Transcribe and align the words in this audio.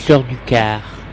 Sort 0.00 0.24
du 0.24 0.38
car. 0.38 1.06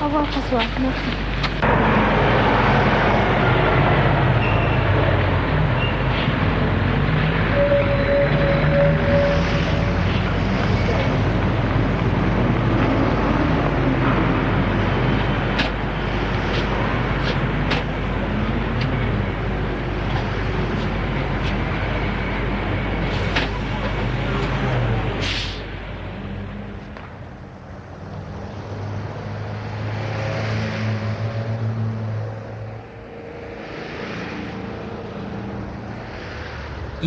Au 0.00 0.06
revoir 0.06 0.26
François, 0.28 0.64
merci. 0.80 1.31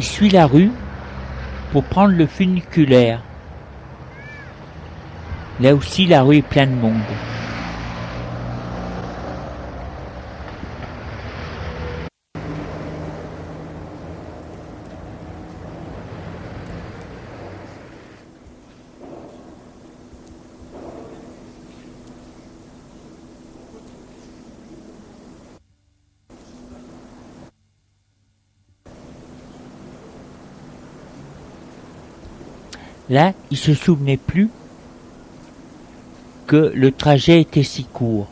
Suit 0.05 0.29
la 0.29 0.45
rue 0.45 0.71
pour 1.71 1.83
prendre 1.83 2.13
le 2.13 2.27
funiculaire. 2.27 3.21
Là 5.59 5.75
aussi, 5.75 6.05
la 6.05 6.21
rue 6.21 6.37
est 6.37 6.41
pleine 6.41 6.77
de 6.77 6.81
monde. 6.81 7.01
Il 33.51 33.57
se 33.57 33.73
souvenait 33.73 34.17
plus 34.17 34.49
que 36.47 36.71
le 36.75 36.91
trajet 36.91 37.41
était 37.41 37.63
si 37.63 37.85
court. 37.85 38.27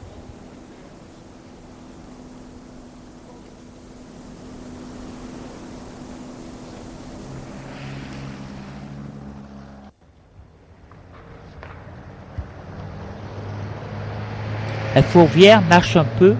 La 14.96 15.02
fourvière 15.02 15.62
marche 15.62 15.96
un 15.96 16.06
peu 16.06 16.36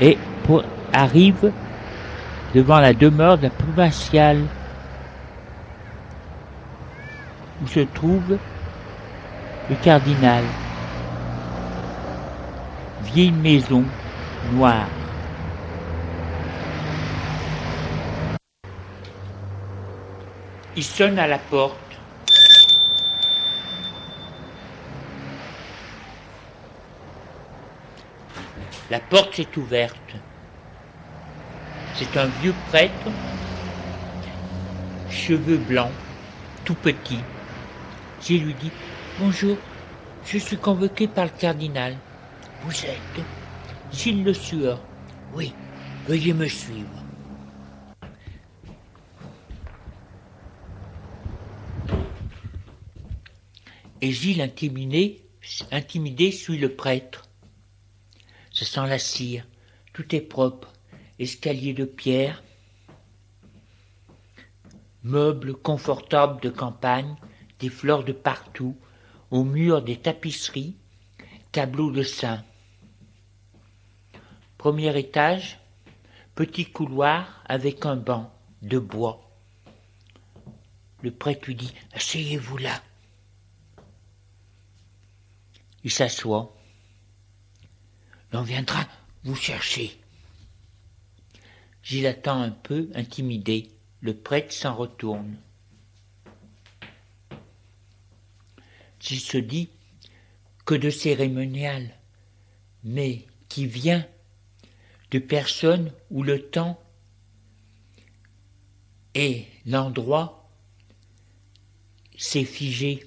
et 0.00 0.16
arrive 0.92 1.52
devant 2.54 2.80
la 2.80 2.94
demeure 2.94 3.36
de 3.36 3.44
la 3.44 3.50
provinciale 3.50 4.40
où 7.59 7.59
se 7.70 7.78
trouve 7.78 8.36
le 9.68 9.76
cardinal. 9.76 10.42
Vieille 13.04 13.30
maison 13.30 13.84
noire. 14.50 14.88
Il 20.76 20.82
sonne 20.82 21.20
à 21.20 21.28
la 21.28 21.38
porte. 21.38 21.76
La 28.90 28.98
porte 28.98 29.36
s'est 29.36 29.56
ouverte. 29.56 30.16
C'est 31.94 32.16
un 32.16 32.26
vieux 32.26 32.54
prêtre, 32.68 33.12
cheveux 35.08 35.58
blancs, 35.58 35.92
tout 36.64 36.74
petit. 36.74 37.20
Je 38.20 38.34
lui 38.34 38.54
dis 38.54 38.70
Bonjour, 39.18 39.56
je 40.26 40.38
suis 40.38 40.58
convoqué 40.58 41.08
par 41.08 41.24
le 41.24 41.30
cardinal. 41.30 41.96
Vous 42.64 42.84
êtes 42.84 43.24
Gilles 43.92 44.22
Le 44.22 44.34
Sueur. 44.34 44.80
Oui, 45.34 45.54
veuillez 46.06 46.34
me 46.34 46.46
suivre. 46.46 46.88
Et 54.02 54.12
Gilles, 54.12 54.42
intimidé, 54.42 56.32
suit 56.32 56.58
le 56.58 56.74
prêtre. 56.74 57.28
Ça 58.52 58.64
sent 58.64 58.86
la 58.86 58.98
cire, 58.98 59.46
tout 59.92 60.14
est 60.14 60.20
propre, 60.20 60.72
escalier 61.18 61.72
de 61.72 61.84
pierre, 61.84 62.42
meubles 65.02 65.54
confortables 65.54 66.40
de 66.42 66.50
campagne, 66.50 67.16
des 67.60 67.68
fleurs 67.68 68.04
de 68.04 68.12
partout, 68.12 68.76
au 69.30 69.44
mur 69.44 69.82
des 69.82 69.98
tapisseries, 69.98 70.76
tableaux 71.52 71.90
de 71.90 72.02
saints. 72.02 72.44
Premier 74.58 74.98
étage, 74.98 75.58
petit 76.34 76.66
couloir 76.66 77.42
avec 77.46 77.86
un 77.86 77.96
banc 77.96 78.32
de 78.62 78.78
bois. 78.78 79.20
Le 81.02 81.10
prêtre 81.10 81.46
lui 81.46 81.54
dit 81.54 81.72
Asseyez-vous 81.92 82.58
là. 82.58 82.82
Il 85.82 85.90
s'assoit. 85.90 86.54
On 88.32 88.42
viendra 88.42 88.86
vous 89.24 89.34
chercher. 89.34 89.98
Gilles 91.82 92.06
attend 92.06 92.40
un 92.40 92.50
peu, 92.50 92.90
intimidé. 92.94 93.70
Le 94.00 94.14
prêtre 94.14 94.52
s'en 94.52 94.74
retourne. 94.74 95.36
Gilles 99.00 99.20
se 99.20 99.38
dit 99.38 99.70
que 100.66 100.74
de 100.74 100.90
cérémonial, 100.90 101.98
mais 102.84 103.26
qui 103.48 103.66
vient 103.66 104.06
de 105.10 105.18
personnes 105.18 105.92
où 106.10 106.22
le 106.22 106.50
temps 106.50 106.80
et 109.14 109.46
l'endroit 109.66 110.48
s'est 112.16 112.44
figé. 112.44 113.04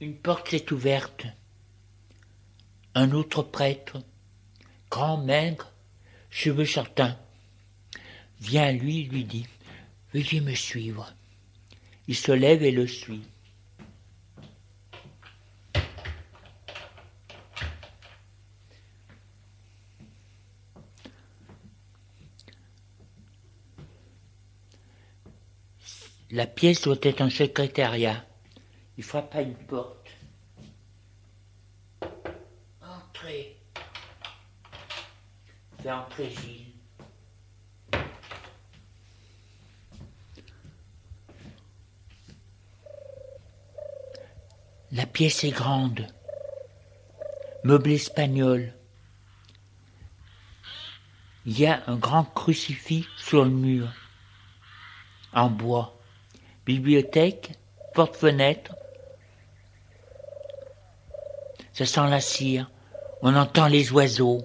Une 0.00 0.16
porte 0.16 0.48
s'est 0.50 0.72
ouverte. 0.72 1.26
Un 2.94 3.12
autre 3.12 3.42
prêtre, 3.42 4.02
grand 4.90 5.18
maigre, 5.18 5.72
cheveux 6.30 6.64
châtains, 6.64 7.18
vient 8.40 8.64
à 8.64 8.72
lui 8.72 9.04
lui 9.04 9.24
dit 9.24 9.46
Veuillez 10.12 10.40
me 10.42 10.54
suivre. 10.54 11.14
Il 12.06 12.14
se 12.14 12.32
lève 12.32 12.62
et 12.62 12.70
le 12.70 12.86
suit. 12.86 13.22
La 26.30 26.46
pièce 26.46 26.82
doit 26.82 26.96
être 27.02 27.20
un 27.20 27.28
secrétariat. 27.28 28.24
Il 28.96 29.04
frappe 29.04 29.34
à 29.34 29.42
une 29.42 29.54
porte. 29.54 30.08
Entrez. 32.80 33.58
Fais 35.82 35.92
entrer 35.92 36.30
Gilles. 36.30 36.71
La 44.94 45.06
pièce 45.06 45.42
est 45.44 45.52
grande. 45.52 46.06
Meuble 47.64 47.92
espagnol. 47.92 48.74
Il 51.46 51.58
y 51.58 51.66
a 51.66 51.82
un 51.86 51.96
grand 51.96 52.24
crucifix 52.24 53.06
sur 53.16 53.42
le 53.42 53.50
mur. 53.50 53.88
En 55.32 55.48
bois. 55.48 55.98
Bibliothèque, 56.66 57.52
porte-fenêtre. 57.94 58.76
Ça 61.72 61.86
sent 61.86 62.10
la 62.10 62.20
cire. 62.20 62.70
On 63.22 63.34
entend 63.34 63.68
les 63.68 63.92
oiseaux. 63.92 64.44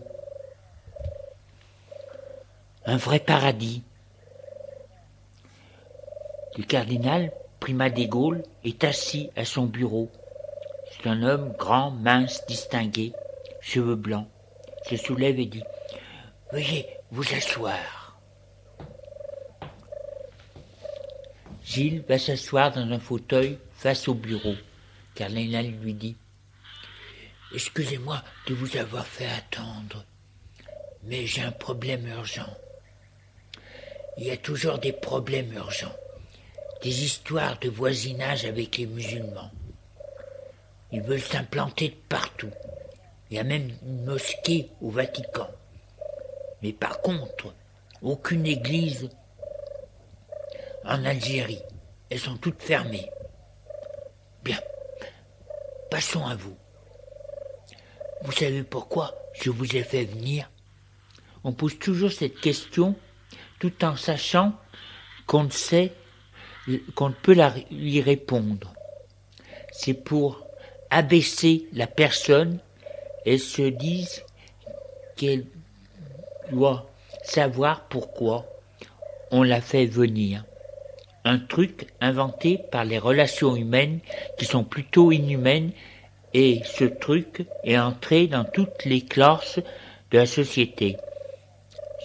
un 2.86 2.96
vrai 2.96 3.20
paradis. 3.20 3.84
Le 6.58 6.63
cardinal 6.63 7.34
Prima 7.60 7.89
des 7.89 8.08
Gaules 8.08 8.44
est 8.63 8.86
assis 8.86 9.30
à 9.36 9.44
son 9.44 9.66
bureau. 9.66 10.10
Un 11.07 11.23
homme 11.23 11.53
grand, 11.57 11.91
mince, 11.91 12.45
distingué, 12.47 13.13
cheveux 13.61 13.95
blancs. 13.95 14.27
Se 14.89 14.97
soulève 14.97 15.39
et 15.39 15.45
dit 15.45 15.63
Veuillez 16.51 16.85
vous 17.11 17.23
asseoir. 17.33 18.19
Gilles 21.63 22.03
va 22.09 22.19
s'asseoir 22.19 22.73
dans 22.73 22.91
un 22.91 22.99
fauteuil 22.99 23.57
face 23.73 24.09
au 24.09 24.15
bureau. 24.15 24.55
Cardinal 25.15 25.67
lui 25.81 25.93
dit 25.93 26.17
Excusez-moi 27.55 28.21
de 28.47 28.53
vous 28.53 28.75
avoir 28.75 29.07
fait 29.07 29.29
attendre, 29.29 30.03
mais 31.03 31.25
j'ai 31.25 31.41
un 31.41 31.53
problème 31.53 32.05
urgent. 32.05 32.53
Il 34.17 34.25
y 34.25 34.31
a 34.31 34.37
toujours 34.37 34.77
des 34.79 34.91
problèmes 34.91 35.53
urgents, 35.53 35.95
des 36.83 37.05
histoires 37.05 37.57
de 37.59 37.69
voisinage 37.69 38.43
avec 38.43 38.75
les 38.75 38.87
musulmans. 38.87 39.51
Ils 40.91 41.01
veulent 41.01 41.22
s'implanter 41.22 41.89
de 41.89 41.96
partout. 42.10 42.51
Il 43.29 43.38
y 43.38 43.39
a 43.39 43.44
même 43.44 43.70
une 43.86 44.06
mosquée 44.06 44.70
au 44.82 44.89
Vatican. 44.89 45.50
Mais 46.62 46.74
par 46.74 47.01
contre, 47.01 47.53
aucune 48.01 48.46
église 48.46 49.10
en 50.86 51.03
Algérie. 51.03 51.62
Elles 52.10 52.20
sont 52.20 52.38
toutes 52.38 52.62
fermées. 52.62 53.10
Bien, 54.44 54.60
passons 55.91 56.25
à 56.25 56.36
vous. 56.36 56.56
Vous 58.22 58.32
savez 58.32 58.63
pourquoi 58.63 59.15
je 59.34 59.50
vous 59.50 59.75
ai 59.75 59.84
fait 59.84 60.06
venir? 60.06 60.50
On 61.44 61.51
pose 61.51 61.77
toujours 61.77 62.12
cette 62.12 62.39
question 62.39 62.96
tout 63.60 63.84
en 63.84 63.96
sachant 63.96 64.53
qu'on 65.25 65.44
ne 65.44 65.50
sait, 65.50 65.94
qu'on 66.96 67.10
ne 67.10 67.13
peut 67.13 67.34
la, 67.34 67.53
lui 67.70 68.01
répondre. 68.01 68.74
C'est 69.72 69.94
pour 69.94 70.47
abaisser 70.89 71.67
la 71.74 71.88
personne 71.88 72.60
et 73.25 73.38
se 73.38 73.63
disent 73.63 74.24
qu'elle 75.15 75.46
doit 76.51 76.89
savoir 77.24 77.88
pourquoi 77.88 78.46
on 79.32 79.44
l'a 79.44 79.62
fait 79.62 79.86
venir. 79.86 80.46
Un 81.25 81.39
truc 81.39 81.88
inventé 82.00 82.60
par 82.72 82.86
les 82.86 83.00
relations 83.00 83.56
humaines 83.56 84.00
qui 84.38 84.46
sont 84.46 84.63
plutôt 84.63 85.12
inhumaines 85.12 85.72
et 86.34 86.62
ce 86.63 86.86
truc 86.86 87.46
est 87.63 87.77
entré 87.77 88.27
dans 88.27 88.46
toutes 88.46 88.86
les 88.86 89.01
classes 89.01 89.60
de 90.12 90.17
la 90.20 90.25
société. 90.25 90.98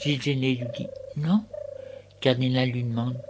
Gilles 0.03 0.41
lui 0.41 0.67
dit 0.77 0.89
Non. 1.17 1.45
Cardinal 2.21 2.71
lui 2.71 2.83
demande 2.83 3.21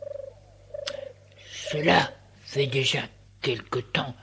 Cela 1.71 2.11
fait 2.45 2.67
déjà 2.67 3.01
quelque 3.41 3.81
temps 3.81 4.15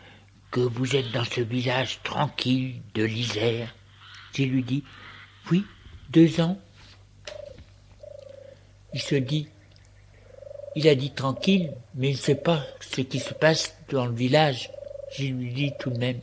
que 0.52 0.60
vous 0.60 0.96
êtes 0.96 1.12
dans 1.12 1.26
ce 1.26 1.42
village 1.42 2.00
tranquille 2.04 2.82
de 2.94 3.04
l'Isère. 3.04 3.76
Gilles 4.34 4.52
lui 4.52 4.64
dit 4.64 4.84
Oui, 5.52 5.66
deux 6.10 6.42
ans. 6.42 6.58
Il 8.94 9.02
se 9.02 9.16
dit 9.16 9.48
Il 10.76 10.88
a 10.88 10.96
dit 10.96 11.12
tranquille, 11.12 11.74
mais 11.96 12.10
il 12.10 12.14
ne 12.14 12.18
sait 12.18 12.36
pas 12.36 12.64
ce 12.80 13.02
qui 13.02 13.20
se 13.20 13.34
passe 13.34 13.78
dans 13.90 14.06
le 14.06 14.16
village. 14.16 14.72
Gilles 15.12 15.38
lui 15.38 15.54
dit 15.54 15.74
tout 15.80 15.90
de 15.92 15.98
même 15.98 16.22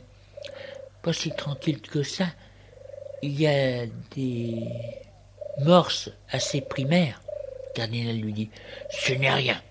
pas 1.07 1.13
si 1.13 1.31
tranquille 1.31 1.79
que 1.79 2.03
ça. 2.03 2.25
Il 3.21 3.39
y 3.39 3.47
a 3.47 3.85
des 4.13 4.67
morses 5.59 6.09
assez 6.29 6.59
primaires. 6.59 7.21
Cardinal 7.73 8.17
lui 8.17 8.33
dit 8.33 8.49
Ce 8.89 9.13
n'est 9.13 9.31
rien. 9.31 9.61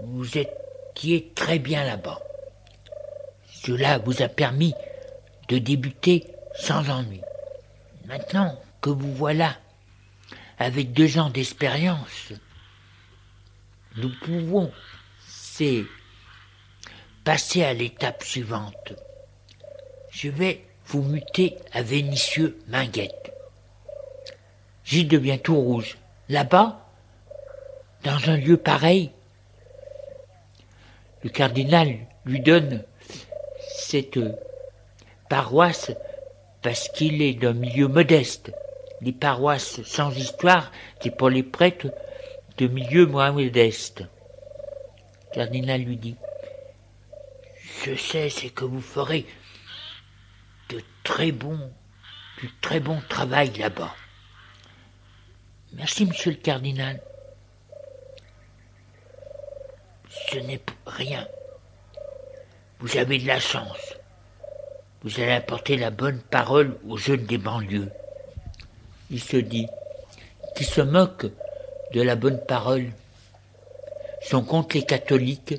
Vous 0.00 0.38
étiez 0.38 1.30
très 1.34 1.58
bien 1.58 1.84
là-bas. 1.84 2.22
Cela 3.64 3.98
vous 3.98 4.22
a 4.22 4.28
permis 4.28 4.74
de 5.48 5.58
débuter 5.58 6.26
sans 6.54 6.88
ennui. 6.90 7.20
Maintenant 8.06 8.60
que 8.80 8.90
vous 8.90 9.14
voilà 9.14 9.56
avec 10.58 10.92
deux 10.92 11.18
ans 11.18 11.30
d'expérience, 11.30 12.32
nous 13.96 14.10
pouvons, 14.22 14.72
c'est 15.26 15.84
passer 17.24 17.62
à 17.62 17.72
l'étape 17.72 18.22
suivante 18.22 18.94
je 20.12 20.28
vais 20.28 20.62
vous 20.86 21.02
muter 21.02 21.56
à 21.72 21.82
Vénitieux 21.82 22.58
Minguette. 22.68 23.32
J'y 24.84 25.04
deviens 25.04 25.38
tout 25.38 25.56
rouge. 25.56 25.96
Là-bas, 26.28 26.86
dans 28.04 28.28
un 28.28 28.36
lieu 28.36 28.56
pareil, 28.56 29.10
le 31.24 31.30
cardinal 31.30 31.96
lui 32.24 32.40
donne 32.40 32.84
cette 33.82 34.18
paroisse 35.28 35.92
parce 36.62 36.88
qu'il 36.88 37.22
est 37.22 37.34
d'un 37.34 37.52
milieu 37.52 37.88
modeste. 37.88 38.52
Les 39.00 39.12
paroisses 39.12 39.82
sans 39.82 40.16
histoire, 40.16 40.70
c'est 41.00 41.10
pour 41.10 41.28
les 41.28 41.42
prêtres 41.42 41.88
de 42.58 42.66
milieu 42.68 43.06
moins 43.06 43.32
modeste. 43.32 44.04
Cardinal 45.32 45.82
lui 45.82 45.96
dit, 45.96 46.16
je 47.84 47.94
sais 47.96 48.28
ce 48.30 48.46
que 48.46 48.64
vous 48.64 48.80
ferez 48.80 49.26
très 51.02 51.32
bon, 51.32 51.72
du 52.38 52.50
très 52.60 52.80
bon 52.80 53.00
travail 53.08 53.52
là-bas. 53.58 53.94
Merci, 55.72 56.06
monsieur 56.06 56.30
le 56.32 56.36
cardinal. 56.36 57.00
Ce 60.10 60.36
n'est 60.36 60.60
rien. 60.86 61.26
Vous 62.82 62.96
avez 62.96 63.18
de 63.20 63.28
la 63.28 63.38
chance. 63.38 63.94
Vous 65.02 65.20
allez 65.20 65.30
apporter 65.30 65.76
la 65.76 65.92
bonne 65.92 66.18
parole 66.18 66.80
aux 66.88 66.96
jeunes 66.96 67.26
des 67.26 67.38
banlieues. 67.38 67.92
Il 69.08 69.22
se 69.22 69.36
dit, 69.36 69.68
qui 70.56 70.64
se 70.64 70.80
moquent 70.80 71.30
de 71.92 72.02
la 72.02 72.16
bonne 72.16 72.44
parole, 72.44 72.90
sont 74.20 74.42
contre 74.42 74.74
les 74.74 74.84
catholiques 74.84 75.54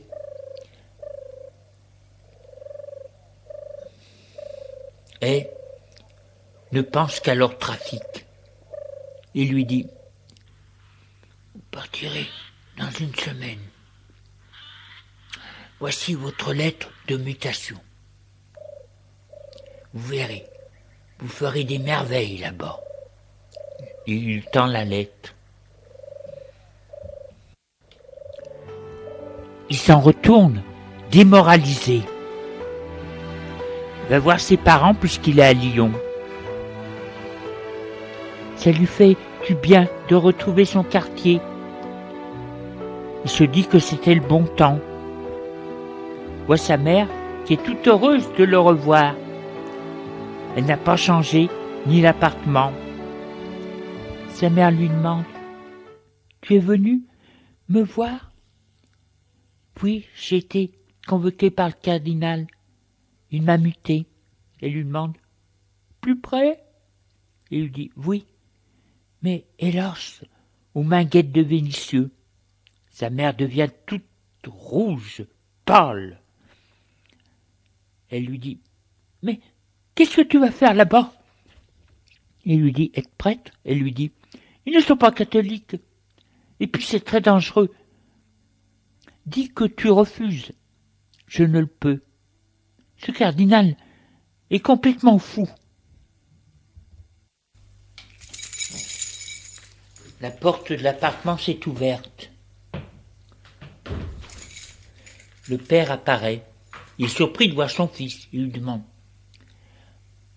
et 5.22 5.48
ne 6.74 6.82
pense 6.82 7.22
qu'à 7.22 7.36
leur 7.36 7.58
trafic. 7.58 8.04
Il 9.34 9.54
lui 9.54 9.64
dit 9.64 9.88
Vous 11.56 11.62
partirez 11.72 12.28
dans 12.78 12.92
une 12.92 13.16
semaine. 13.16 13.73
Voici 15.80 16.14
votre 16.14 16.54
lettre 16.54 16.90
de 17.08 17.18
mutation. 17.18 17.78
Vous 19.94 20.08
verrez, 20.08 20.46
vous 21.20 21.28
ferez 21.28 21.64
des 21.64 21.80
merveilles 21.80 22.38
là-bas. 22.38 22.80
Il 24.08 24.44
tend 24.46 24.68
la 24.68 24.86
lettre. 24.86 25.36
Il 29.70 29.78
s'en 29.78 30.00
retourne, 30.00 30.64
démoralisé 31.12 32.04
va 34.10 34.20
voir 34.20 34.40
ses 34.40 34.58
parents 34.58 34.94
puisqu'il 34.94 35.40
est 35.40 35.44
à 35.44 35.54
Lyon. 35.54 35.92
Ça 38.56 38.72
lui 38.72 38.86
fait 38.86 39.18
du 39.48 39.56
bien 39.56 39.88
de 40.10 40.16
retrouver 40.16 40.66
son 40.66 40.84
quartier. 40.84 41.42
Il 43.26 43.30
se 43.30 43.44
dit 43.44 43.66
que 43.66 43.80
c'était 43.80 44.16
le 44.16 44.22
bon 44.22 44.44
temps. 44.44 44.80
Voit 46.46 46.58
sa 46.58 46.78
mère 46.78 47.08
qui 47.46 47.54
est 47.54 47.64
toute 47.64 47.88
heureuse 47.88 48.30
de 48.38 48.44
le 48.44 48.60
revoir. 48.60 49.16
Elle 50.56 50.66
n'a 50.66 50.78
pas 50.78 50.98
changé, 50.98 51.50
ni 51.88 52.02
l'appartement. 52.02 52.72
Sa 54.30 54.50
mère 54.50 54.72
lui 54.72 54.90
demande 54.90 55.26
Tu 56.42 56.56
es 56.56 56.60
venu 56.60 57.04
me 57.70 57.82
voir? 57.82 58.32
Oui, 59.82 60.06
j'ai 60.16 60.38
été 60.38 60.72
convoqué 61.08 61.50
par 61.50 61.68
le 61.68 61.74
cardinal. 61.82 62.48
Il 63.32 63.44
m'a 63.44 63.58
muté. 63.58 64.06
Elle 64.62 64.74
lui 64.74 64.86
demande 64.86 65.18
Plus 66.02 66.20
près? 66.20 66.64
Il 67.52 67.64
lui 67.64 67.72
dit 67.72 67.92
Oui. 67.96 68.26
Mais 69.22 69.46
hélas, 69.60 70.24
aux 70.76 70.84
de 70.84 71.42
Vénitieux. 71.42 72.12
Sa 72.90 73.10
mère 73.10 73.34
devient 73.34 73.70
toute 73.86 74.04
rouge, 74.46 75.26
pâle. 75.66 76.23
Elle 78.14 78.26
lui 78.26 78.38
dit 78.38 78.60
Mais 79.24 79.40
qu'est-ce 79.96 80.18
que 80.18 80.22
tu 80.22 80.38
vas 80.38 80.52
faire 80.52 80.76
là-bas? 80.76 81.12
Il 82.46 82.62
lui 82.62 82.72
dit 82.72 82.92
Être 82.94 83.10
prêtre? 83.16 83.52
Elle 83.66 83.80
lui 83.80 83.92
dit 83.92 84.12
Ils 84.68 84.76
ne 84.76 84.82
sont 84.82 84.98
pas 84.98 85.12
catholiques. 85.12 85.78
Et 86.60 86.68
puis 86.68 86.84
c'est 86.84 87.04
très 87.04 87.22
dangereux. 87.22 87.74
Dis 89.26 89.50
que 89.50 89.64
tu 89.64 89.90
refuses. 89.90 90.52
Je 91.26 91.44
ne 91.44 91.60
le 91.60 91.66
peux. 91.66 92.04
Ce 92.98 93.12
cardinal 93.12 93.76
est 94.52 94.60
complètement 94.60 95.18
fou. 95.18 95.50
La 100.22 100.30
porte 100.30 100.72
de 100.72 100.84
l'appartement 100.84 101.40
s'est 101.40 101.68
ouverte. 101.68 102.30
Le 105.50 105.58
père 105.58 105.92
apparaît. 105.92 106.46
Il 106.98 107.06
est 107.06 107.10
surpris 107.10 107.50
de 107.50 107.56
voir 107.56 107.70
son 107.70 107.88
fils. 107.88 108.28
Il 108.32 108.44
lui 108.44 108.52
demande 108.52 108.84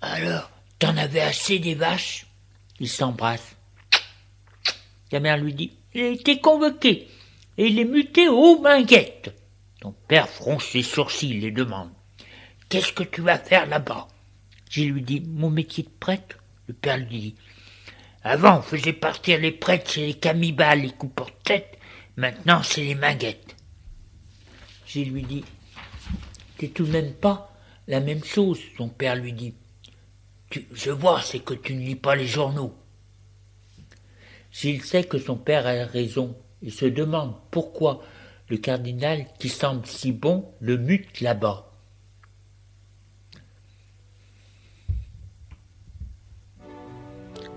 Alors, 0.01 0.51
t'en 0.79 0.97
avais 0.97 1.21
assez 1.21 1.59
des 1.59 1.75
vaches? 1.75 2.27
Il 2.81 2.89
s'embrasse. 2.89 3.57
La 5.13 5.21
mère 5.21 5.39
lui 5.39 5.55
dit 5.55 5.73
Il 5.95 6.03
a 6.03 6.09
été 6.09 6.41
convoqué 6.41 7.09
et 7.59 7.67
il 7.67 7.79
est 7.79 7.85
muté 7.85 8.29
aux 8.29 8.59
minguettes. 8.61 9.35
Ton 9.81 9.93
père 10.09 10.29
fronce 10.29 10.65
ses 10.65 10.83
sourcils 10.83 11.45
et 11.45 11.51
demande 11.51 11.91
Qu'est-ce 12.69 12.93
que 12.93 13.05
tu 13.05 13.21
vas 13.21 13.39
faire 13.39 13.67
là-bas? 13.67 14.09
Je 14.71 14.83
lui 14.83 15.03
dis 15.03 15.21
Mon 15.21 15.51
métier 15.51 15.85
de 15.85 15.91
prêtre? 16.01 16.39
Le 16.67 16.75
père 16.75 16.99
lui 16.99 17.07
dit 17.07 17.35
Avant, 18.25 18.59
on 18.59 18.63
faisait 18.63 18.93
partir 18.93 19.39
les 19.39 19.53
prêtres 19.53 19.91
chez 19.93 20.07
les 20.07 20.15
camibales, 20.15 20.83
les 20.83 20.91
coupeurs 20.91 21.27
de 21.27 21.43
tête. 21.45 21.79
Maintenant, 22.17 22.63
c'est 22.63 22.83
les 22.83 22.95
minguettes. 22.95 23.55
Je 24.87 25.01
lui 25.01 25.23
dis 25.23 25.45
C'est 26.59 26.69
tout 26.69 26.85
de 26.85 26.93
même 26.93 27.13
pas 27.13 27.53
la 27.87 28.01
même 28.01 28.25
chose, 28.25 28.59
son 28.77 28.88
père 28.88 29.16
lui 29.16 29.33
dit. 29.33 29.55
je 30.73 30.90
vois, 30.90 31.21
c'est 31.23 31.40
que 31.40 31.55
tu 31.55 31.75
ne 31.75 31.81
lis 31.81 31.97
pas 31.97 32.16
les 32.16 32.27
journaux. 32.27 32.75
S'il 34.51 34.83
sait 34.83 35.05
que 35.05 35.19
son 35.19 35.37
père 35.37 35.66
a 35.66 35.85
raison, 35.85 36.35
il 36.62 36.73
se 36.73 36.87
demande 36.87 37.35
pourquoi 37.51 38.03
le 38.49 38.57
cardinal, 38.57 39.27
qui 39.38 39.49
semble 39.49 39.87
si 39.87 40.12
bon, 40.12 40.47
le 40.61 40.79
mute 40.79 41.21
là-bas. 41.21 41.71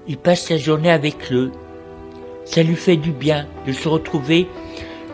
Il 0.08 0.18
passe 0.18 0.48
sa 0.48 0.58
journée 0.58 0.92
avec 0.92 1.32
eux. 1.32 1.52
Ça 2.46 2.64
lui 2.64 2.76
fait 2.76 2.98
du 2.98 3.12
bien 3.12 3.48
de 3.68 3.72
se 3.72 3.88
retrouver 3.88 4.48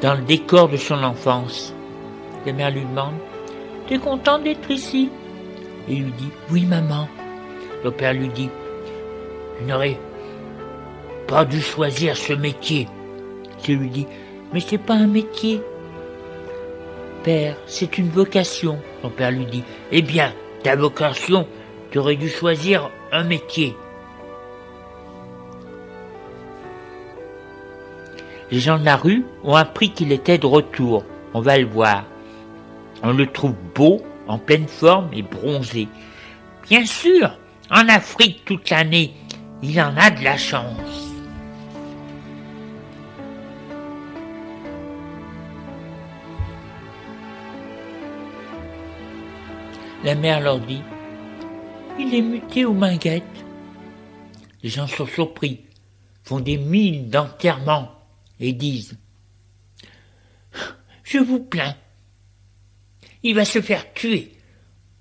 dans 0.01 0.15
le 0.15 0.23
décor 0.23 0.69
de 0.69 0.77
son 0.77 1.03
enfance. 1.03 1.73
La 2.45 2.53
mère 2.53 2.71
lui 2.71 2.81
demande 2.81 3.15
T'es 3.87 3.99
content 3.99 4.39
d'être 4.39 4.71
ici? 4.71 5.11
Il 5.87 6.05
lui 6.05 6.11
dit 6.13 6.31
Oui, 6.49 6.65
maman. 6.65 7.07
Le 7.83 7.91
père 7.91 8.13
lui 8.13 8.29
dit 8.29 8.49
Je 9.59 9.65
n'aurais 9.65 9.99
pas 11.27 11.45
dû 11.45 11.61
choisir 11.61 12.17
ce 12.17 12.33
métier. 12.33 12.87
Je 13.63 13.73
lui 13.73 13.89
dis 13.89 14.07
Mais 14.53 14.59
c'est 14.59 14.79
pas 14.79 14.95
un 14.95 15.07
métier. 15.07 15.61
Père, 17.23 17.57
c'est 17.67 17.99
une 17.99 18.09
vocation. 18.09 18.79
Son 19.03 19.09
père 19.09 19.31
lui 19.31 19.45
dit 19.45 19.63
Eh 19.91 20.01
bien, 20.01 20.33
ta 20.63 20.75
vocation, 20.75 21.47
tu 21.91 21.99
aurais 21.99 22.15
dû 22.15 22.27
choisir 22.27 22.89
un 23.11 23.23
métier. 23.23 23.75
Les 28.51 28.59
gens 28.59 28.79
de 28.79 28.85
la 28.85 28.95
rue 28.95 29.25
ont 29.43 29.55
appris 29.55 29.91
qu'il 29.91 30.11
était 30.11 30.37
de 30.39 30.45
retour. 30.47 31.03
On 31.35 31.41
va 31.41 31.57
le 31.57 31.65
voir. 31.65 32.05
On 33.07 33.13
le 33.13 33.27
trouve 33.27 33.53
beau, 33.75 34.01
en 34.27 34.39
pleine 34.39 34.67
forme 34.67 35.13
et 35.13 35.21
bronzé. 35.21 35.87
Bien 36.67 36.87
sûr, 36.87 37.37
en 37.69 37.87
Afrique 37.87 38.43
toute 38.45 38.71
l'année, 38.71 39.13
il 39.61 39.79
en 39.79 39.95
a 39.95 40.09
de 40.09 40.23
la 40.23 40.39
chance. 40.39 41.11
La 50.03 50.15
mère 50.15 50.41
leur 50.41 50.59
dit 50.59 50.81
Il 51.99 52.15
est 52.15 52.23
muté 52.23 52.65
aux 52.65 52.73
minguettes. 52.73 53.23
Les 54.63 54.69
gens 54.69 54.87
sont 54.87 55.05
surpris, 55.05 55.61
font 56.23 56.39
des 56.39 56.57
mines 56.57 57.07
d'enterrement 57.11 57.91
et 58.39 58.51
disent 58.51 58.97
Je 61.03 61.19
vous 61.19 61.43
plains, 61.43 61.75
il 63.25 63.33
va 63.33 63.43
se 63.43 63.59
faire 63.59 63.91
tuer. 63.93 64.33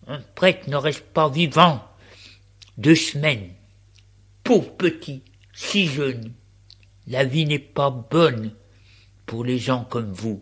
Un 0.06 0.18
prêtre 0.34 0.70
ne 0.70 0.76
reste 0.76 1.04
pas 1.12 1.28
vivant 1.28 1.84
deux 2.78 2.94
semaines. 2.94 3.50
Pauvre 4.42 4.74
petit, 4.76 5.22
si 5.52 5.86
jeune, 5.86 6.32
la 7.06 7.24
vie 7.24 7.44
n'est 7.44 7.58
pas 7.58 7.90
bonne 7.90 8.54
pour 9.26 9.44
les 9.44 9.58
gens 9.58 9.84
comme 9.84 10.10
vous. 10.10 10.40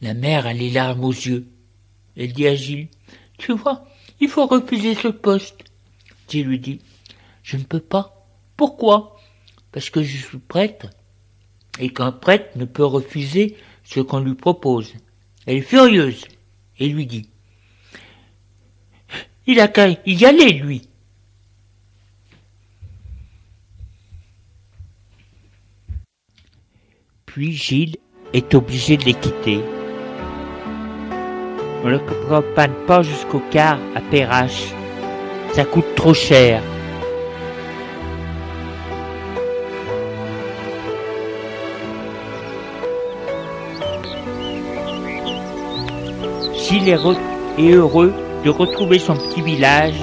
La 0.00 0.14
mère 0.14 0.46
a 0.46 0.54
les 0.54 0.70
larmes 0.70 1.04
aux 1.04 1.12
yeux. 1.12 1.46
Elle 2.16 2.32
dit 2.32 2.48
à 2.48 2.54
Gilles, 2.54 2.88
tu 3.36 3.52
vois, 3.52 3.84
il 4.18 4.30
faut 4.30 4.46
refuser 4.46 4.94
ce 4.94 5.08
poste. 5.08 5.62
Gilles 6.26 6.46
lui 6.46 6.58
dit, 6.58 6.80
je 7.42 7.58
ne 7.58 7.64
peux 7.64 7.80
pas. 7.80 8.26
Pourquoi? 8.56 9.20
Parce 9.72 9.90
que 9.90 10.02
je 10.02 10.16
suis 10.16 10.38
prêtre, 10.38 10.88
et 11.78 11.92
qu'un 11.92 12.12
prêtre 12.12 12.56
ne 12.56 12.64
peut 12.64 12.84
refuser 12.84 13.58
ce 13.84 14.00
qu'on 14.00 14.20
lui 14.20 14.34
propose. 14.34 14.94
Elle 15.46 15.56
est 15.56 15.60
furieuse 15.62 16.24
et 16.78 16.88
lui 16.88 17.06
dit 17.06 17.28
Il 19.46 19.60
a 19.60 19.68
qu'à 19.68 19.88
y 19.88 20.24
aller, 20.24 20.52
lui. 20.52 20.88
Puis 27.26 27.52
Gilles 27.52 27.96
est 28.34 28.54
obligé 28.54 28.96
de 28.96 29.04
les 29.04 29.14
quitter. 29.14 29.60
On 31.82 31.86
ne 31.86 31.92
le 31.92 31.96
accompagne 31.96 32.74
pas 32.86 33.02
jusqu'au 33.02 33.40
quart 33.50 33.78
à 33.94 34.00
Perrache. 34.00 34.68
Ça 35.54 35.64
coûte 35.64 35.94
trop 35.96 36.14
cher. 36.14 36.62
Gilles 46.62 46.88
est 46.88 47.72
heureux 47.72 48.12
de 48.44 48.48
retrouver 48.48 49.00
son 49.00 49.14
petit 49.14 49.42
village, 49.42 49.98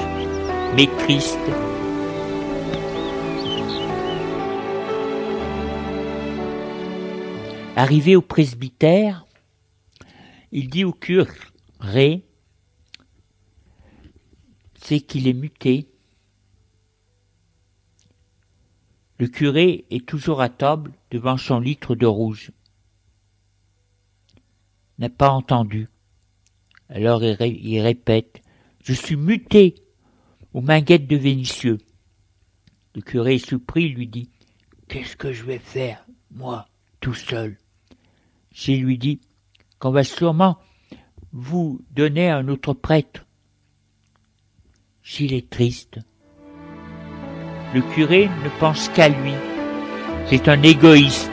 mais 0.76 0.88
triste. 0.98 1.40
Arrivé 7.78 8.18
au 8.18 8.22
presbytère, 8.22 9.26
il 10.52 10.70
dit 10.70 10.84
au 10.84 10.92
curé 10.92 12.26
c'est 14.82 15.00
qu'il 15.00 15.30
est 15.30 15.34
muté. 15.34 15.88
Le 19.18 19.28
curé 19.28 19.86
est 19.90 20.06
toujours 20.06 20.42
à 20.42 20.50
table 20.50 20.92
devant 21.10 21.38
son 21.38 21.62
litre 21.62 21.96
de 21.96 22.06
rouge. 22.06 22.52
N'a 24.98 25.10
pas 25.10 25.30
entendu. 25.30 25.88
Alors 26.90 27.24
il, 27.24 27.82
répète 27.82 28.42
Je 28.84 28.94
suis 28.94 29.16
muté 29.16 29.76
aux 30.54 30.62
minguettes 30.62 31.08
de 31.08 31.16
Vénitieux. 31.16 31.78
Le 32.96 33.02
curé 33.02 33.38
surpris 33.38 33.90
lui 33.90 34.08
dit 34.08 34.30
Qu'est-ce 34.88 35.16
que 35.16 35.32
je 35.32 35.44
vais 35.44 35.60
faire, 35.60 36.06
moi, 36.32 36.68
tout 37.00 37.14
seul? 37.14 37.58
J'ai 38.52 38.78
lui 38.78 38.98
dit 38.98 39.22
qu'on 39.78 39.92
va 39.92 40.04
sûrement 40.04 40.58
vous 41.32 41.80
donner 41.92 42.30
un 42.30 42.48
autre 42.48 42.74
prêtre. 42.74 43.26
Gilles 45.04 45.34
est 45.34 45.50
triste. 45.50 46.00
Le 47.74 47.82
curé 47.94 48.28
ne 48.28 48.60
pense 48.60 48.90
qu'à 48.90 49.10
lui. 49.10 49.34
C'est 50.28 50.48
un 50.48 50.62
égoïste. 50.64 51.30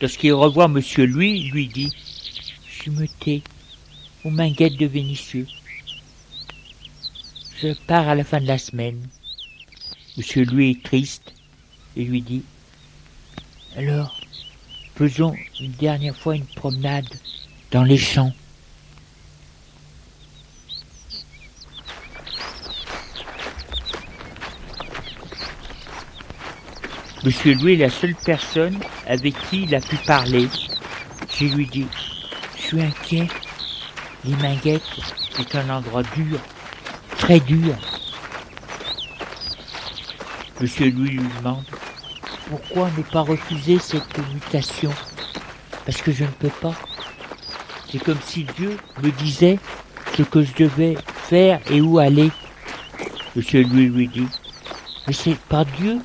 Lorsqu'il 0.00 0.32
revoit 0.32 0.68
Monsieur 0.68 1.04
Louis, 1.04 1.42
il 1.44 1.50
lui 1.50 1.68
dit 1.68 1.90
Je 2.66 2.90
me 2.90 3.06
tais 3.06 3.42
aux 4.24 4.30
minguettes 4.30 4.78
de 4.78 4.86
Vénitieux. 4.86 5.46
Je 7.60 7.74
pars 7.86 8.08
à 8.08 8.14
la 8.14 8.24
fin 8.24 8.40
de 8.40 8.46
la 8.46 8.56
semaine. 8.56 9.06
Monsieur 10.16 10.46
Louis 10.46 10.70
est 10.70 10.82
triste 10.82 11.34
et 11.96 12.04
lui 12.04 12.22
dit 12.22 12.42
Alors, 13.76 14.18
faisons 14.94 15.34
une 15.60 15.72
dernière 15.72 16.16
fois 16.16 16.34
une 16.34 16.46
promenade 16.46 17.08
dans 17.70 17.84
les 17.84 17.98
champs. 17.98 18.32
Monsieur 27.22 27.54
Louis 27.54 27.74
est 27.74 27.76
la 27.76 27.90
seule 27.90 28.14
personne 28.14 28.78
avec 29.06 29.34
qui 29.48 29.64
il 29.64 29.74
a 29.74 29.80
pu 29.80 29.96
parler. 29.96 30.48
Je 31.34 31.44
lui 31.44 31.66
dis, 31.66 31.86
je 32.56 32.62
suis 32.62 32.80
inquiet. 32.80 33.28
Les 34.24 34.34
est 34.66 35.54
un 35.54 35.70
endroit 35.70 36.02
dur, 36.02 36.38
très 37.18 37.40
dur. 37.40 37.74
Monsieur 40.60 40.90
Louis 40.90 41.10
lui 41.10 41.28
demande, 41.38 41.64
pourquoi 42.48 42.90
ne 42.96 43.02
pas 43.02 43.20
refuser 43.20 43.78
cette 43.78 44.18
mutation? 44.32 44.90
Parce 45.84 46.00
que 46.00 46.12
je 46.12 46.24
ne 46.24 46.30
peux 46.30 46.48
pas. 46.48 46.74
C'est 47.90 48.02
comme 48.02 48.20
si 48.24 48.44
Dieu 48.56 48.76
me 49.02 49.10
disait 49.10 49.58
ce 50.16 50.22
que 50.22 50.42
je 50.42 50.54
devais 50.54 50.96
faire 51.28 51.60
et 51.70 51.82
où 51.82 51.98
aller. 51.98 52.30
Monsieur 53.36 53.62
lui 53.62 53.88
lui 53.88 54.08
dit, 54.08 54.28
mais 55.06 55.12
c'est 55.12 55.38
pas 55.38 55.64
Dieu, 55.64 55.98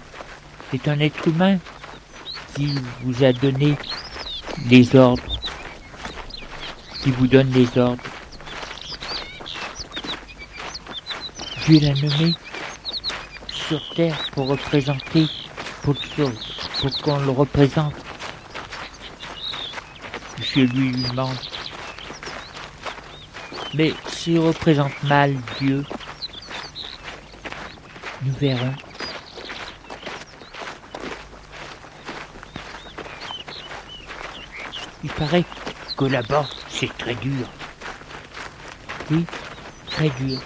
c'est 0.71 0.87
un 0.87 0.99
être 0.99 1.27
humain 1.27 1.57
qui 2.55 2.73
vous 3.03 3.23
a 3.23 3.33
donné 3.33 3.77
les 4.69 4.95
ordres, 4.95 5.39
qui 7.03 7.11
vous 7.11 7.27
donne 7.27 7.51
les 7.51 7.77
ordres. 7.77 8.03
Dieu 11.65 11.79
l'a 11.79 11.93
nommé 11.93 12.33
sur 13.49 13.81
terre 13.95 14.17
pour 14.33 14.47
représenter, 14.47 15.27
pour, 15.81 15.95
qu'on 17.03 17.19
le 17.19 17.31
représente. 17.31 17.95
Lui 20.55 20.67
lui 20.67 20.91
demande, 20.91 21.35
mais 23.73 23.93
s'il 24.07 24.39
représente 24.39 25.03
mal 25.03 25.35
Dieu, 25.59 25.83
nous 28.23 28.33
verrons. 28.33 28.73
Paraît 35.15 35.45
que 35.97 36.05
là-bas, 36.05 36.45
c'est 36.69 36.95
très 36.97 37.15
dur. 37.15 37.47
Oui, 39.09 39.25
très 39.89 40.09
dur. 40.09 40.39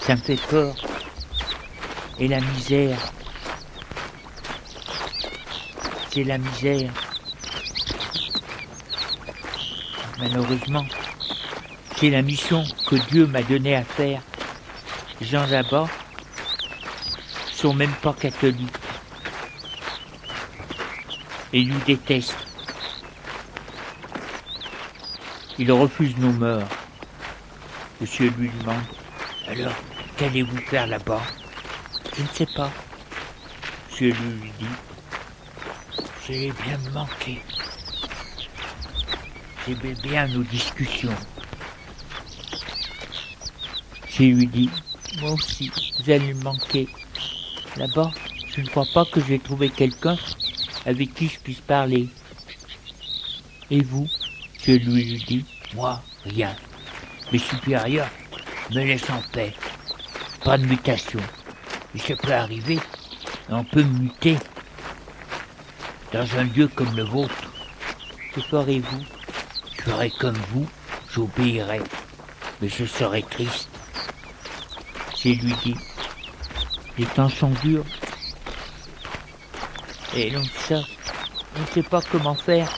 Ça 0.00 0.14
me 0.16 0.20
fait 0.20 0.40
peur. 0.48 0.74
Et 2.18 2.28
la 2.28 2.40
misère. 2.40 2.98
C'est 6.10 6.24
la 6.24 6.38
misère. 6.38 6.90
Malheureusement, 10.18 10.84
c'est 11.96 12.10
la 12.10 12.22
mission 12.22 12.64
que 12.88 12.96
Dieu 13.10 13.26
m'a 13.26 13.42
donnée 13.42 13.76
à 13.76 13.84
faire. 13.84 14.20
Les 15.20 15.26
gens 15.26 15.46
là-bas 15.46 15.86
sont 17.52 17.74
même 17.74 17.94
pas 18.02 18.14
catholiques. 18.14 18.68
Et 21.52 21.64
nous 21.64 21.78
détestent. 21.86 22.47
Ils 25.60 25.72
refusent 25.72 26.16
nos 26.18 26.32
mœurs. 26.32 26.68
Monsieur 28.00 28.30
lui 28.30 28.48
demande, 28.60 28.76
alors, 29.48 29.74
qu'allez-vous 30.16 30.56
faire 30.58 30.86
là-bas? 30.86 31.20
Je 32.16 32.22
ne 32.22 32.28
sais 32.28 32.46
pas. 32.46 32.70
Monsieur 33.90 34.12
lui 34.12 34.52
dit, 34.56 34.66
j'ai 36.26 36.52
bien 36.52 36.78
manqué. 36.92 37.42
J'aimais 39.66 39.94
bien 40.00 40.28
nos 40.28 40.44
discussions. 40.44 41.16
Je 44.08 44.22
lui 44.22 44.46
dis, 44.46 44.70
moi 45.20 45.32
aussi, 45.32 45.72
vous 45.98 46.10
allez 46.10 46.34
me 46.34 46.42
manquer. 46.42 46.88
Là-bas, 47.76 48.12
je 48.54 48.60
ne 48.60 48.66
crois 48.68 48.86
pas 48.94 49.04
que 49.04 49.20
j'ai 49.20 49.40
trouvé 49.40 49.70
quelqu'un 49.70 50.16
avec 50.86 51.14
qui 51.14 51.28
je 51.28 51.38
puisse 51.40 51.60
parler. 51.60 52.08
Et 53.70 53.82
vous? 53.82 54.06
Je 54.68 54.74
lui 54.74 55.24
dis, 55.26 55.46
moi, 55.74 56.02
rien. 56.26 56.54
Mes 57.32 57.38
supérieurs 57.38 58.10
me 58.70 58.84
laissent 58.84 59.08
en 59.08 59.22
paix. 59.32 59.54
Pas 60.44 60.58
de 60.58 60.66
mutation. 60.66 61.20
Et 61.94 61.98
ça 61.98 62.14
peut 62.16 62.34
arriver, 62.34 62.78
on 63.48 63.64
peut 63.64 63.82
muter 63.82 64.36
dans 66.12 66.26
un 66.36 66.44
lieu 66.44 66.68
comme 66.68 66.94
le 66.94 67.04
vôtre. 67.04 67.50
Que 68.34 68.42
ferez-vous? 68.42 69.04
Je 69.74 69.82
ferai 69.84 70.10
comme 70.20 70.36
vous, 70.52 70.68
j'obéirai, 71.14 71.80
mais 72.60 72.68
je 72.68 72.84
serai 72.84 73.22
triste. 73.22 73.70
J'ai 75.16 75.36
lui 75.36 75.54
dit, 75.64 75.76
les 76.98 77.06
temps 77.06 77.30
sont 77.30 77.54
durs. 77.62 77.86
Et 80.14 80.30
donc 80.30 80.44
ça, 80.68 80.82
on 81.56 81.60
ne 81.62 81.66
sait 81.68 81.82
pas 81.82 82.02
comment 82.02 82.34
faire 82.34 82.68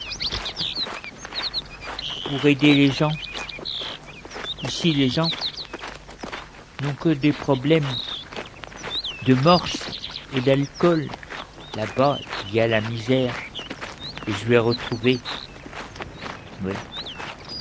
pour 2.30 2.46
aider 2.46 2.74
les 2.74 2.92
gens. 2.92 3.10
Ici, 4.62 4.92
les 4.92 5.08
gens 5.08 5.28
n'ont 6.82 6.94
que 6.94 7.08
des 7.08 7.32
problèmes 7.32 7.88
de 9.26 9.34
morse 9.34 9.90
et 10.36 10.40
d'alcool. 10.40 11.08
Là-bas, 11.74 12.18
il 12.48 12.54
y 12.54 12.60
a 12.60 12.68
la 12.68 12.80
misère. 12.82 13.34
Et 14.28 14.32
je 14.32 14.46
vais 14.46 14.58
retrouver 14.58 15.18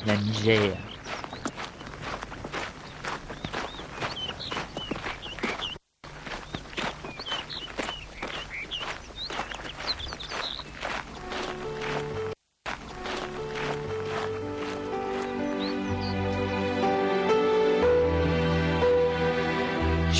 la 0.05 0.15
misère. 0.17 0.88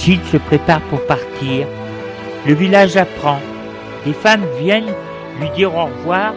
Gilles 0.10 0.26
se 0.26 0.38
prépare 0.38 0.82
pour 0.90 1.06
partir. 1.06 1.68
Le 2.48 2.56
village 2.56 2.98
apprend. 2.98 3.38
Les 4.08 4.14
femmes 4.14 4.48
viennent 4.60 4.92
lui 5.40 5.52
dire 5.52 5.76
au 5.76 5.86
revoir 5.86 6.34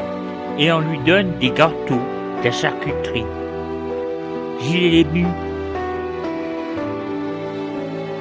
et 0.58 0.70
on 0.70 0.80
lui 0.80 0.98
donne 1.06 1.38
des 1.38 1.48
gâteaux, 1.48 2.04
de 2.40 2.44
la 2.44 2.52
charcuterie. 2.52 3.24
Gilles 4.61 4.94
est 4.94 5.00
ému. 5.00 5.24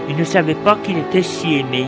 Il 0.07 0.15
ne 0.15 0.23
savait 0.23 0.55
pas 0.55 0.77
qu'il 0.85 0.97
était 0.97 1.21
si 1.21 1.55
aimé. 1.59 1.87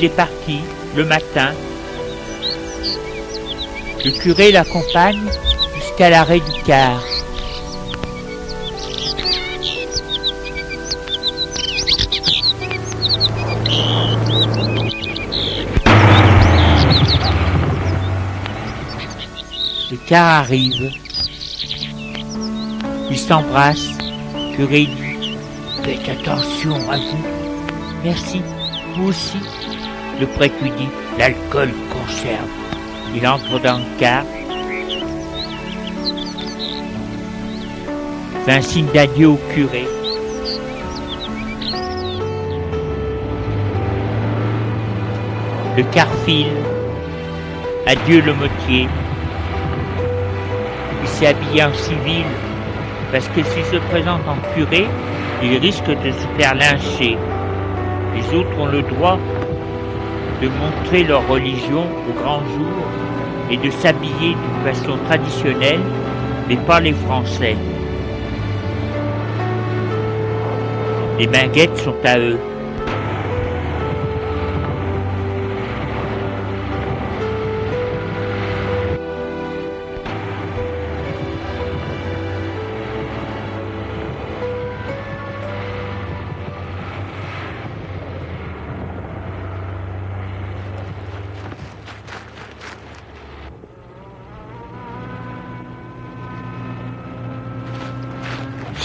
Il 0.00 0.06
est 0.06 0.08
parti 0.08 0.60
le 0.96 1.04
matin. 1.04 1.52
Le 4.02 4.10
curé 4.12 4.50
l'accompagne 4.50 5.28
jusqu'à 5.74 6.08
l'arrêt 6.08 6.40
du 6.40 6.62
car. 6.64 7.02
Le 19.90 19.96
car 20.08 20.26
arrive. 20.40 20.92
Ils 23.10 23.18
s'embrassent. 23.18 23.98
Curé 24.56 24.86
dit 24.86 25.36
Faites 25.84 26.08
attention 26.08 26.90
à 26.90 26.96
vous. 26.96 27.24
Merci, 28.02 28.40
vous 28.96 29.08
aussi. 29.08 29.59
Le 30.20 30.26
prêtre 30.26 30.54
lui 30.60 30.70
dit 30.72 30.88
L'alcool 31.18 31.70
conserve. 31.90 32.46
Il 33.16 33.26
entre 33.26 33.58
dans 33.58 33.78
le 33.78 33.84
car. 33.98 34.22
Fait 38.44 38.52
un 38.52 38.60
signe 38.60 38.86
d'adieu 38.92 39.28
au 39.28 39.38
curé. 39.54 39.86
Le 45.78 45.82
car 45.84 46.08
file. 46.26 46.52
Adieu 47.86 48.20
le 48.20 48.34
motier. 48.34 48.88
Il 51.02 51.08
s'est 51.08 51.28
habillé 51.28 51.64
en 51.64 51.72
civil 51.72 52.26
parce 53.10 53.26
que 53.28 53.42
s'il 53.42 53.64
se 53.64 53.76
présente 53.90 54.20
en 54.28 54.36
curé, 54.54 54.86
il 55.42 55.56
risque 55.56 55.88
de 55.88 56.10
se 56.12 56.26
faire 56.38 56.54
lyncher. 56.54 57.16
Les 58.14 58.36
autres 58.36 58.58
ont 58.58 58.66
le 58.66 58.82
droit 58.82 59.18
de 60.40 60.48
montrer 60.48 61.04
leur 61.04 61.26
religion 61.28 61.84
au 62.08 62.22
grand 62.22 62.40
jour 62.40 62.82
et 63.50 63.56
de 63.56 63.70
s'habiller 63.70 64.34
d'une 64.34 64.72
façon 64.72 64.96
traditionnelle, 65.06 65.80
mais 66.48 66.56
pas 66.56 66.80
les 66.80 66.92
Français. 66.92 67.56
Les 71.18 71.26
minguettes 71.26 71.76
sont 71.76 71.96
à 72.04 72.18
eux. 72.18 72.38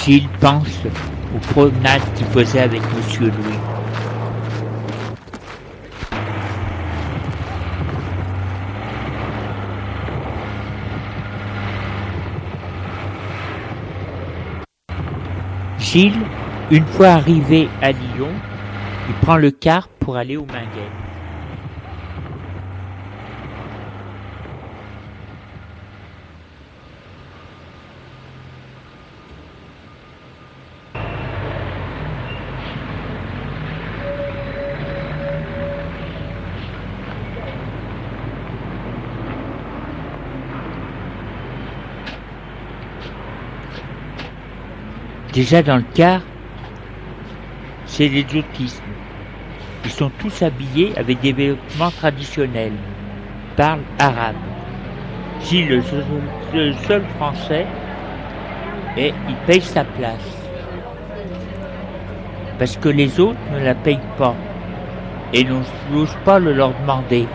Gilles 0.06 0.30
pense 0.40 0.84
aux 1.36 1.40
promenades 1.52 2.00
qu'il 2.14 2.28
faisait 2.28 2.60
avec 2.60 2.82
Monsieur 2.96 3.26
Louis. 3.26 3.58
Gilles, 15.80 16.14
une 16.70 16.86
fois 16.86 17.08
arrivé 17.08 17.68
à 17.82 17.92
Lyon, 17.92 18.30
il 19.10 19.16
prend 19.24 19.38
le 19.38 19.50
car 19.50 19.88
pour 19.88 20.18
aller 20.18 20.38
au 20.38 20.46
Minguet. 20.46 21.05
Déjà 45.36 45.62
dans 45.62 45.76
le 45.76 45.84
car, 45.94 46.22
c'est 47.86 48.08
l'exotisme. 48.08 48.86
Ils 49.84 49.92
sont 49.92 50.10
tous 50.18 50.42
habillés 50.42 50.94
avec 50.98 51.20
des 51.20 51.34
vêtements 51.34 51.92
traditionnels, 51.92 52.72
parlent 53.58 53.84
arabe. 54.00 54.38
Gilles, 55.42 55.84
le 56.54 56.74
seul, 56.88 57.04
français, 57.18 57.66
et 58.96 59.14
il 59.28 59.36
paye 59.46 59.60
sa 59.60 59.84
place. 59.84 60.48
Parce 62.58 62.78
que 62.78 62.88
les 62.88 63.20
autres 63.20 63.38
ne 63.52 63.60
la 63.60 63.76
payent 63.76 64.00
pas 64.18 64.36
et 65.34 65.44
n'osent 65.44 66.18
pas 66.24 66.40
le 66.40 66.54
leur 66.54 66.72
demander. 66.80 67.28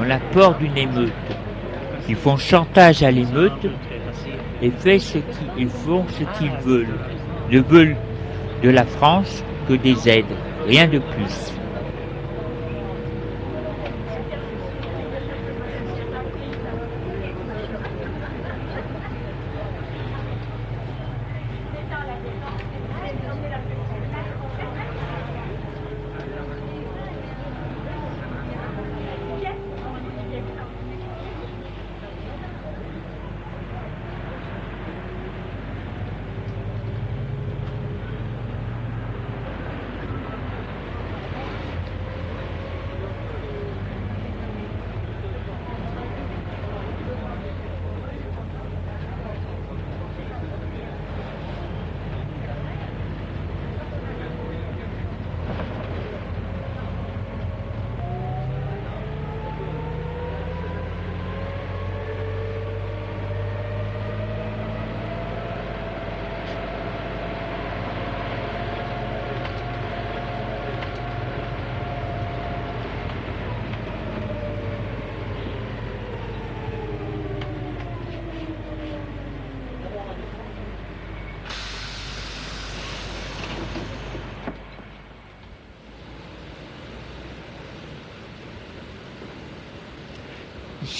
On 0.00 0.08
a 0.08 0.20
peur 0.32 0.54
d'une 0.54 0.78
émeute. 0.78 1.12
Ils 2.08 2.14
font 2.14 2.36
chantage 2.36 3.02
à 3.02 3.10
l'émeute 3.10 3.66
et 4.62 4.70
font 4.70 6.04
ce 6.08 6.38
qu'ils 6.38 6.56
veulent 6.64 6.86
ne 7.50 7.60
veulent 7.60 7.96
de 8.62 8.70
la 8.70 8.84
France 8.84 9.44
que 9.68 9.74
des 9.74 10.08
aides, 10.08 10.24
rien 10.66 10.86
de 10.86 10.98
plus. 10.98 11.59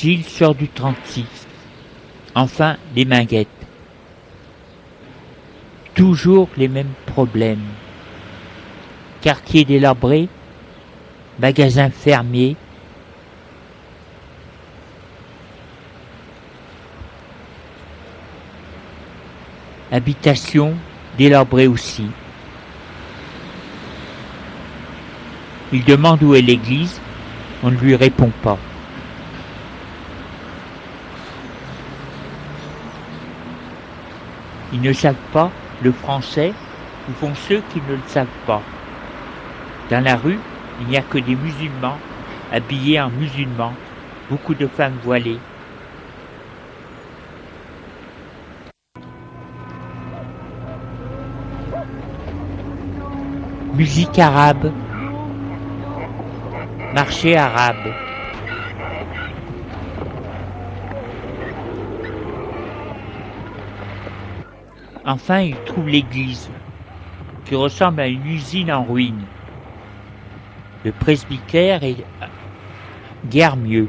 Gilles 0.01 0.25
sort 0.25 0.55
du 0.55 0.67
36. 0.67 1.27
Enfin, 2.35 2.79
les 2.97 3.05
minguettes. 3.05 3.49
Toujours 5.93 6.49
les 6.57 6.69
mêmes 6.69 6.95
problèmes. 7.05 7.67
Quartier 9.21 9.67
délabré, 9.67 10.31
magasin 11.39 11.91
fermier, 11.91 12.57
habitation 19.93 20.77
délabrée 21.19 21.67
aussi. 21.67 22.07
Il 25.75 25.85
demande 25.85 26.23
où 26.23 26.35
est 26.35 26.41
l'église, 26.41 26.99
on 27.63 27.71
ne 27.71 27.77
lui 27.77 27.97
répond 27.97 28.33
pas. 28.43 28.59
Ils 34.73 34.81
ne 34.81 34.93
savent 34.93 35.15
pas 35.33 35.51
le 35.83 35.93
français 35.93 36.53
ou 37.09 37.13
font 37.13 37.35
ceux 37.35 37.63
qui 37.73 37.81
ne 37.89 37.95
le 37.95 38.03
savent 38.07 38.27
pas. 38.47 38.63
Dans 39.91 40.05
la 40.05 40.17
rue, 40.17 40.39
il 40.81 40.87
n'y 40.87 40.97
a 40.97 41.03
que 41.03 41.19
des 41.19 41.35
musulmans 41.35 41.99
habillés 42.53 43.01
en 43.01 43.11
musulmans, 43.11 43.73
beaucoup 44.29 44.55
de 44.55 44.67
femmes 44.67 44.99
voilées. 45.03 45.39
Musique 53.75 54.19
arabe, 54.19 54.73
marché 56.95 57.37
arabe. 57.37 58.10
Enfin, 65.13 65.41
il 65.41 65.57
trouve 65.65 65.89
l'église, 65.89 66.49
qui 67.45 67.57
ressemble 67.57 68.01
à 68.01 68.07
une 68.07 68.25
usine 68.25 68.71
en 68.71 68.85
ruine. 68.85 69.27
Le 70.85 70.93
presbytère 70.93 71.83
est 71.83 71.97
guère 73.29 73.57
mieux. 73.57 73.89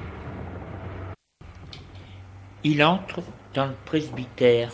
Il 2.64 2.84
entre 2.84 3.22
dans 3.54 3.68
le 3.68 3.76
presbytère. 3.86 4.72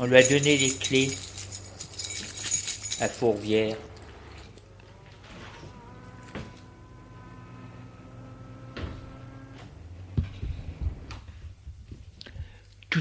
On 0.00 0.06
lui 0.06 0.16
a 0.16 0.28
donné 0.28 0.58
les 0.58 0.74
clés 0.74 1.12
à 3.00 3.06
Fourvière. 3.06 3.76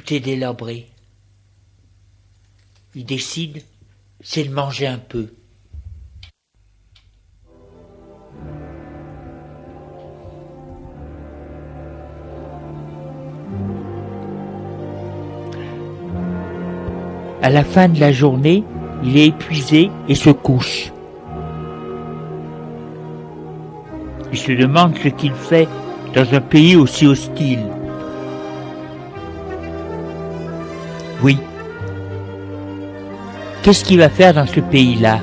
Délabré. 0.08 0.88
Il 2.94 3.06
décide, 3.06 3.64
c'est 4.22 4.44
de 4.44 4.54
manger 4.54 4.86
un 4.86 5.00
peu. 5.00 5.34
À 17.42 17.50
la 17.50 17.64
fin 17.64 17.90
de 17.90 18.00
la 18.00 18.12
journée, 18.12 18.64
il 19.04 19.18
est 19.18 19.28
épuisé 19.28 19.90
et 20.08 20.16
se 20.16 20.30
couche. 20.30 20.92
Il 24.32 24.38
se 24.38 24.52
demande 24.52 24.98
ce 25.00 25.10
qu'il 25.10 25.34
fait 25.34 25.68
dans 26.14 26.32
un 26.32 26.42
pays 26.42 26.76
aussi 26.76 27.08
hostile. 27.08 27.66
Oui. 31.22 31.38
Qu'est-ce 33.64 33.84
qu'il 33.84 34.00
va 34.00 34.10
faire 34.10 34.34
dans 34.34 34.46
ce 34.46 34.60
pays-là? 34.60 35.20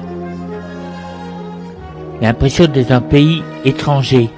L'impression 2.20 2.66
d'être 2.66 2.92
un 2.92 3.00
pays 3.00 3.42
étranger. 3.64 4.30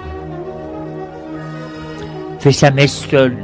Fait 2.38 2.52
sa 2.52 2.70
messe 2.70 3.06
seul. 3.08 3.36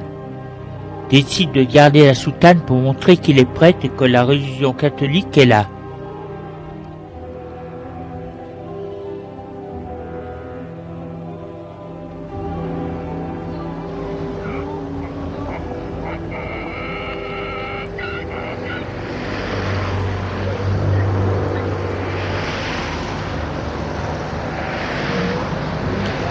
décide 1.11 1.53
de 1.53 1.65
garder 1.65 2.07
la 2.07 2.15
soutane 2.15 2.61
pour 2.61 2.77
montrer 2.77 3.17
qu'il 3.17 3.39
est 3.39 3.45
prêt 3.45 3.75
et 3.83 3.89
que 3.89 4.05
la 4.05 4.25
religion 4.25 4.73
catholique 4.73 5.37
est 5.37 5.47
là. 5.47 5.67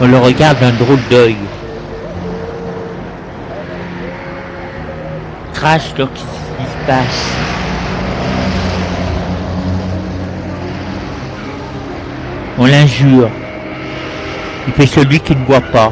Le 0.10 0.18
regarde 0.18 0.60
d'un 0.60 0.72
drôle 0.72 1.00
d'œil. 1.10 1.36
Crache 5.54 5.90
ce 5.96 6.04
qui 6.04 6.22
se 6.22 6.88
passe. 6.88 7.26
On 12.58 12.66
l'injure. 12.66 13.30
Il 14.68 14.74
fait 14.74 14.88
celui 14.88 15.20
qui 15.20 15.36
ne 15.36 15.46
voit 15.46 15.62
pas. 15.62 15.92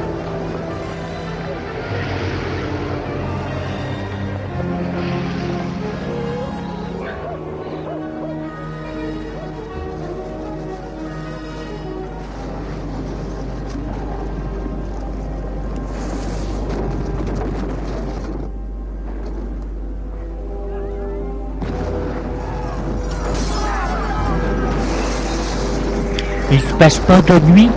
Il 26.57 26.63
ne 26.63 26.69
se 26.69 26.73
passe 26.73 26.97
pas 26.97 27.21
de 27.21 27.39
nuit 27.51 27.69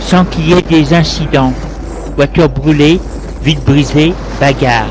sans 0.00 0.24
qu'il 0.24 0.48
y 0.48 0.54
ait 0.54 0.62
des 0.62 0.94
incidents. 0.94 1.52
Voiture 2.16 2.48
brûlée, 2.48 2.98
vide 3.42 3.62
brisée, 3.66 4.14
bagarre. 4.40 4.86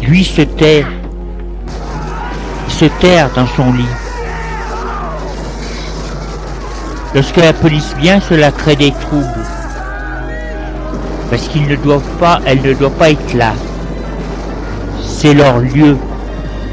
Lui 0.00 0.24
se 0.24 0.42
terre. 0.42 0.88
Il 2.66 2.72
se 2.74 2.86
terre 3.00 3.30
dans 3.36 3.46
son 3.46 3.72
lit. 3.74 3.86
Lorsque 7.14 7.36
la 7.36 7.52
police 7.52 7.94
vient, 8.00 8.20
cela 8.20 8.50
crée 8.50 8.74
des 8.74 8.90
troubles. 8.90 9.46
Parce 11.30 11.46
qu'ils 11.46 11.68
ne 11.68 11.76
doivent 11.76 12.18
pas, 12.18 12.40
elle 12.44 12.60
ne 12.60 12.74
doit 12.74 12.90
pas 12.90 13.10
être 13.10 13.34
là. 13.34 13.52
C'est 15.00 15.32
leur 15.32 15.60
lieu. 15.60 15.96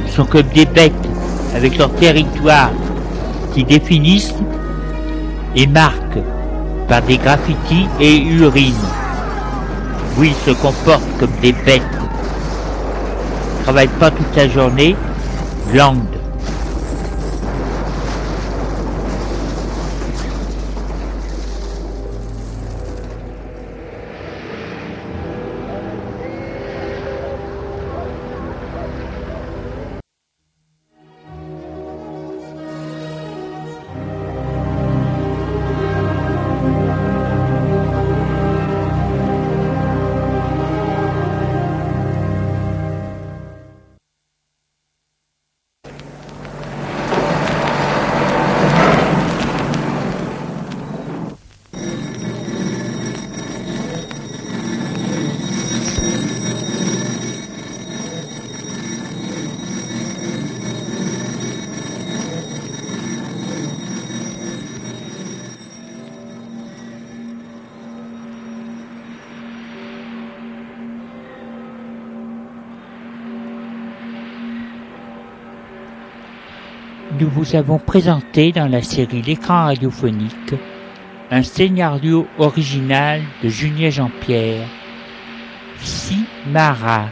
Ils 0.08 0.12
sont 0.12 0.26
comme 0.26 0.42
des 0.56 0.66
bêtes 0.66 1.09
avec 1.56 1.78
leur 1.78 1.92
territoire 1.96 2.72
qui 3.54 3.64
définissent 3.64 4.36
et 5.56 5.68
marquent 5.68 6.24
par 6.88 7.02
des 7.04 7.18
graffitis 7.18 7.88
et 8.00 8.18
urines. 8.18 8.74
Oui, 10.18 10.34
ils 10.34 10.50
se 10.50 10.56
comportent 10.56 11.18
comme 11.20 11.32
des 11.42 11.54
bêtes. 11.54 11.82
Travaillent 13.64 13.88
pas 14.00 14.12
toute 14.12 14.36
la 14.36 14.48
journée, 14.50 14.96
glandent. 15.72 16.19
Nous 77.30 77.44
vous 77.44 77.56
avons 77.56 77.78
présenté 77.78 78.52
dans 78.52 78.68
la 78.68 78.82
série 78.82 79.22
L'écran 79.22 79.66
radiophonique 79.66 80.56
un 81.32 81.44
scénario 81.44 82.28
original 82.40 83.22
de 83.44 83.50
Julien 83.50 83.90
Jean-Pierre, 83.90 84.66
Simara. 85.80 87.10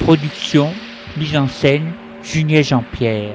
Production, 0.00 0.70
mise 1.16 1.36
en 1.36 1.48
scène, 1.48 1.92
Julien 2.22 2.60
Jean-Pierre. 2.60 3.34